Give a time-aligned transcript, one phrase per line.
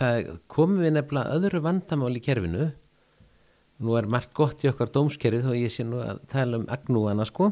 [0.00, 2.70] það komum við nefnilega öðru vandamál í kerfinu.
[3.80, 7.26] Nú er margt gott í okkar dómskerfið og ég sé nú að tala um agnúana
[7.28, 7.50] sko.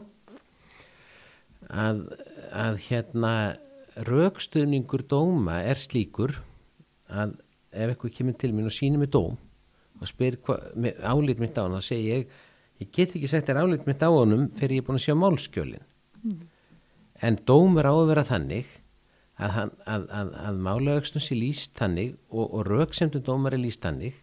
[1.68, 2.04] Að,
[2.52, 3.32] að hérna
[4.08, 6.38] raukstuðningur dóma er slíkur
[7.08, 7.34] að
[7.72, 9.36] ef eitthvað kemur til mér og sínir mig dóm
[9.98, 10.38] og spyr
[11.02, 12.36] álít mitt á hann þá segir ég,
[12.80, 15.16] ég get ekki sett þér álít mitt á honum fyrir ég er búin að sjá
[15.18, 15.84] málskjölin.
[16.22, 16.46] Mm.
[17.22, 18.70] en dóm er á að vera þannig
[19.38, 23.84] að, hann, að, að, að málaugstun sé líst þannig og, og rauksemdum dómar er líst
[23.84, 24.16] þannig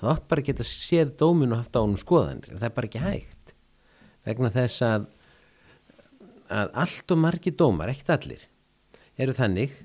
[0.00, 2.54] það átt bara að geta séð dóminu og haft á honum skoðanir.
[2.56, 3.52] Það er bara ekki hægt.
[4.26, 5.08] Vegna þess að
[6.50, 8.48] að allt og margi dómar, ekkert allir
[9.20, 9.76] eru þannig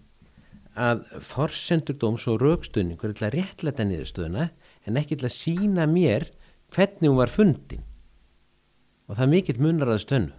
[0.75, 4.47] að forsendur dóms og raukstunningur er til að réttlæta niðurstöðuna
[4.89, 6.25] en ekki til að sína mér
[6.73, 7.85] hvernig hún var fundin.
[9.05, 10.33] Og það mikill munar að stönnu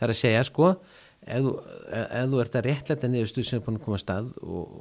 [0.00, 0.70] það er að segja sko
[1.30, 1.52] þú,
[2.00, 4.72] ef þú ert að réttlæta niðurstöð sem er búin að koma að stað og,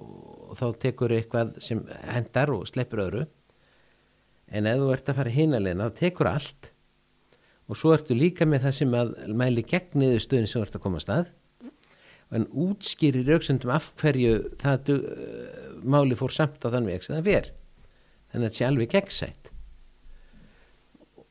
[0.49, 3.25] og þá tekur eitthvað sem hendar og sleppur öðru.
[4.49, 6.71] En ef þú ert að fara hínalegna þá tekur allt.
[7.69, 10.83] Og svo ertu líka með það sem að mæli gegn niðurstöðin sem þú ert að
[10.87, 11.31] koma að stað.
[12.29, 15.03] En útskýrir rauksendum af hverju það uh,
[15.81, 17.51] máli fór samt á þann veg sem það ver.
[18.29, 19.53] Þannig að þetta sé alveg gegnsætt.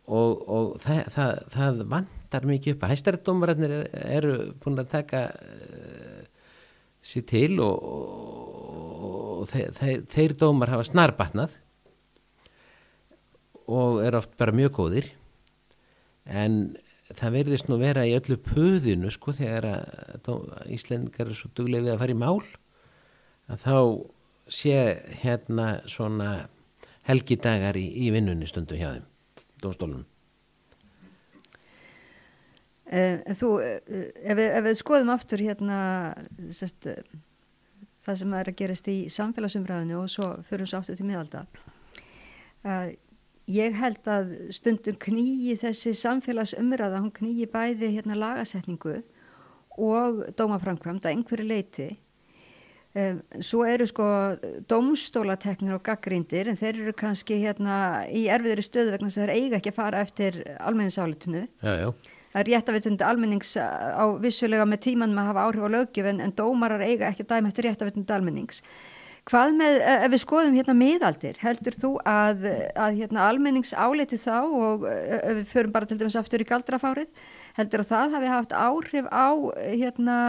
[0.08, 1.82] Og, og það, það, það
[2.28, 6.26] vandar mikið upp að hæstarættdómararnir eru, búin að taka uh,
[7.00, 7.78] sér til og,
[9.40, 11.56] og þeir, þeir, þeir dómar hafa snarbatnað
[13.68, 15.08] og eru oft bara mjög góðir
[16.28, 16.76] en
[17.16, 21.94] það verðist nú vera í öllu pöðinu sko þegar að Íslendingar er svo duglega við
[21.94, 22.42] að fara í mál
[23.48, 23.78] að þá
[24.52, 24.76] sé
[25.22, 26.48] hérna svona
[27.08, 29.08] helgidagar í, í vinnunni stundu hjá þeim,
[29.64, 30.04] dómstólunum.
[32.88, 33.80] Eh, þú, eh,
[34.24, 35.80] ef, við, ef við skoðum aftur hérna
[36.56, 36.88] sest,
[38.06, 41.44] það sem er að gerast í samfélagsumræðinu og svo fyrir við aftur til miðalda
[42.64, 42.96] að
[43.48, 48.98] Ég held að stundum knýji þessi samfélagsumræða, hún knýji bæði hérna lagasetningu
[49.80, 51.86] og dómaframkvæmd að einhverju leiti.
[52.98, 54.04] Um, svo eru sko
[54.68, 57.78] dómstólateknir og gaggrindir en þeir eru kannski hérna
[58.12, 61.44] í erfiðri stöðu vegna að þeir eiga ekki að fara eftir almenningsálitinu.
[61.64, 61.88] Já, já.
[62.38, 66.20] Það er réttavitundi almennings á vissulega með tíman með að hafa áhrif á lögjöf en,
[66.38, 68.60] dómarar eiga ekki að dæma eftir réttavitundi almennings.
[69.26, 72.46] Hvað með, eh, ef við skoðum hérna miðaldir, heldur þú að,
[72.78, 76.46] að hérna, almennings áleti þá og eh, ef við förum bara til dæmis aftur í
[76.46, 77.10] galdrafárið,
[77.58, 79.28] heldur að það hafi haft áhrif á
[79.66, 80.20] hérna,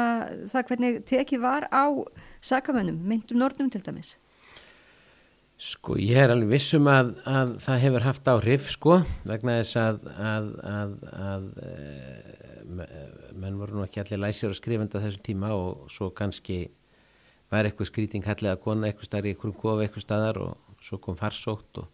[0.49, 1.93] það hvernig tekið var á
[2.41, 4.15] sakamönnum, myndum nornum til dæmis?
[5.59, 8.93] Sko ég er alveg vissum að, að það hefur haft áhrif sko
[9.27, 10.45] vegna þess að, að,
[11.19, 12.29] að eh,
[13.35, 16.61] menn voru nú ekki allir læsir og skrifenda þessu tíma og svo kannski
[17.51, 21.01] var eitthvað skrýting hallið að kona eitthvað starf í einhverjum kofa eitthvað staðar og svo
[21.03, 21.91] kom farsótt og,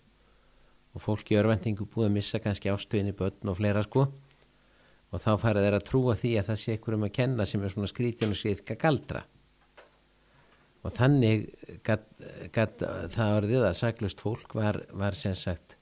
[0.93, 4.11] og fólk í örvendingu búið að missa kannski ástöðinni börn og fleira sko.
[5.09, 7.73] Og þá farið þeir að trúa því að það sé einhverjum að kenna sem er
[7.73, 9.25] svona skrýtin og sé eitthvað galdra
[10.85, 11.47] og þannig
[11.85, 12.83] gætt
[13.15, 15.75] það orðið að saglust fólk var, var sem sagt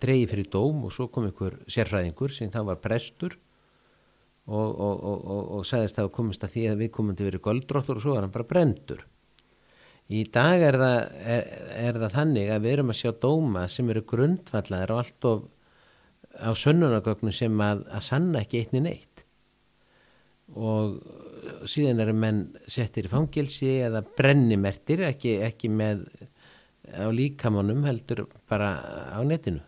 [0.00, 3.36] dreigið fyrir dóm og svo kom einhver sérfræðingur sem þá var prestur
[4.48, 7.44] og, og, og, og sagðist að komist að því að við komum til að vera
[7.50, 9.04] goldróttur og svo er hann bara brendur.
[10.08, 10.98] Í dag er það,
[11.34, 11.42] er,
[11.82, 15.42] er það þannig að við erum að sjá dóma sem eru grundvallaðir og allt of
[16.38, 19.17] á sönnunagögnum sem að, að sanna ekki einni neitt
[20.56, 20.98] og
[21.68, 26.06] síðan eru menn settir í fangilsi eða brennimertir ekki, ekki með
[26.88, 28.72] á líkamannum heldur bara
[29.12, 29.60] á netinu.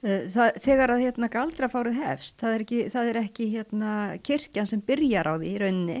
[0.00, 3.92] Eh, það, þegar að hérna galdrafárið hefst, það er ekki, það er ekki hérna
[4.24, 5.98] kirkjan sem byrjar á því í rauninni.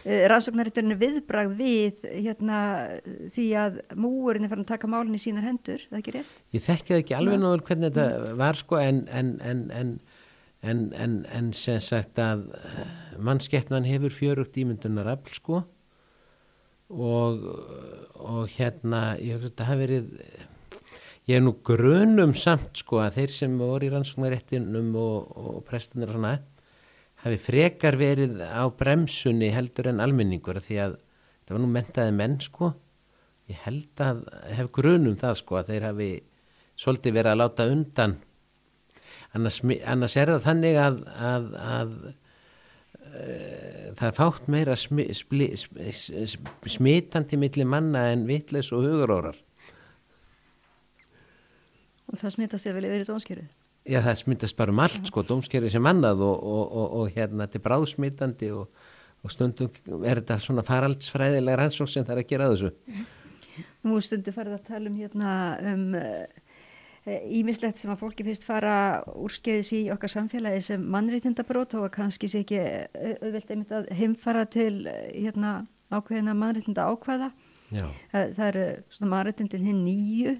[0.00, 2.60] Eh, rannsóknaritturinn er viðbragð við hérna
[3.32, 6.38] því að múurinn er farin að taka málinn í sínar hendur, það er ekki rétt?
[6.56, 9.92] Ég þekkja ekki alveg náður hvernig þetta var sko en, en, en, en
[10.60, 15.62] sem sagt að eh, mannskeppnan hefur fjörugt ímyndunar afl sko.
[16.90, 17.44] Og,
[18.18, 20.08] og hérna ég hef þetta hafi verið
[21.30, 26.10] ég er nú grunum samt sko að þeir sem voru í rannsóknaréttinum og, og prestunir
[26.10, 26.32] og svona
[27.22, 30.96] hafi frekar verið á bremsunni heldur en almenningur því að
[31.44, 32.72] það var nú mentaði menn sko.
[33.50, 34.24] Ég held að
[34.56, 36.10] hef grunum það sko að þeir hafi
[36.80, 38.16] svolítið verið að láta undan
[39.36, 40.98] annars, annars er það þannig að,
[41.30, 45.50] að, að uh, það er fátt meira smi, smi,
[46.76, 49.40] smitandi millir manna en vitleis og hugurórar.
[52.10, 53.50] Og það smittast þér vel yfir í dómskerfið?
[53.90, 57.46] Já, það smittast bara um allt, sko, dómskerfið sem annað og, og, og, og hérna,
[57.46, 58.80] þetta er bráðsmittandi og
[59.20, 62.70] og stundum er þetta svona faraldsfræðilega rannsók sem það er að gera þessu.
[63.84, 65.32] Nú stundu farið að tala um hérna
[65.72, 65.84] um
[67.06, 72.28] ímislegt uh, sem að fólki fyrst fara úrskeiðis í okkar samfélagi sem mannreitindabrót og kannski
[72.28, 77.32] sé ekki auðvelt einmitt að heimfara til hérna ákveðina mannreitinda ákveða
[77.70, 77.86] Já.
[78.12, 80.36] það eru svona mannreitindin hinn nýju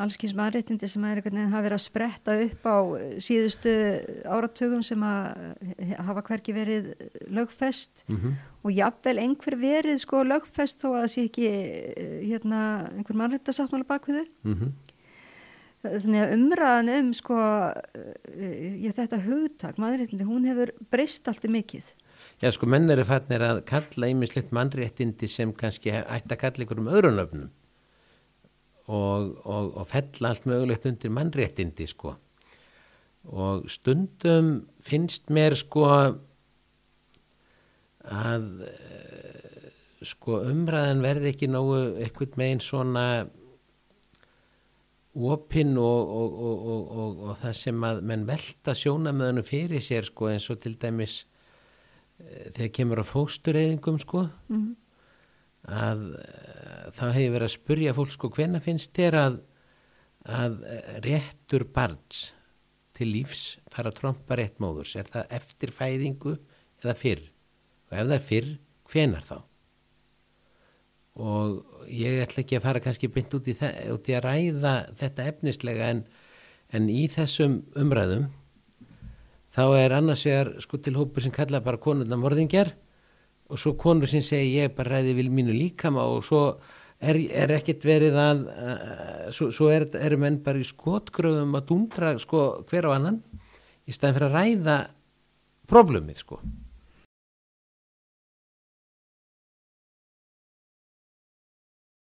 [0.00, 2.76] allskins mannreitindi sem er einhvern veginn hafa verið að spretta upp á
[3.24, 3.72] síðustu
[4.24, 6.88] áratugum sem að hafa hverki verið
[7.28, 8.34] lögfest mm -hmm.
[8.62, 11.48] og jafnvel einhver verið sko lögfest þó að það sé ekki
[12.30, 12.60] hérna
[12.96, 14.72] einhver mannreitasáttmála bakviðu mm -hmm.
[15.94, 17.36] Þannig að umræðan um sko
[18.36, 21.92] ég, þetta hugtak mannreitindi hún hefur breyst alltaf mikið.
[22.42, 26.82] Já sko menn eru fannir að kalla einmislegt mannréttindi sem kannski ætti að kalla ykkur
[26.82, 27.48] um öðrunöfnum
[28.86, 32.16] og, og, og fell allt mögulegt undir mannréttindi sko.
[33.26, 35.86] Og stundum finnst mér sko
[38.06, 38.46] að
[40.06, 43.26] sko umræðan verði ekki nógu ekkert megin svona
[45.16, 46.10] opinn og,
[47.26, 51.22] og það sem að menn velta sjónamöðunum fyrir sér sko eins og til dæmis
[52.18, 54.74] þegar kemur á fóstureyðingum sko mm -hmm.
[55.64, 56.00] að
[56.96, 59.40] þá hefur verið að spurja fólk sko hvena finnst þér að,
[60.24, 60.60] að
[61.04, 62.32] réttur barns
[62.96, 66.38] til lífs fara að tromba rétt móðurs er það eftir fæðingu
[66.82, 67.32] eða fyrr?
[67.90, 69.55] Og ef það er fyrr, hvenar þá
[71.16, 75.92] og ég ætla ekki að fara kannski bynd út út í að ræða þetta efnislega
[75.94, 76.02] en,
[76.76, 78.26] en í þessum umræðum
[79.56, 82.74] þá er annars vegar sko til hópur sem kalla bara konurna morðingjar
[83.48, 86.04] og svo konur sem segi ég bara ræði vil mínu líkama.
[86.10, 86.42] Og svo
[86.98, 91.68] er, er ekkert verið að uh, svo, svo er, eru menn bara í skotgröðum að
[91.70, 93.22] dúndra sko hver á annan
[93.86, 94.78] í staðin fyrir að ræða
[95.70, 96.40] problemið sko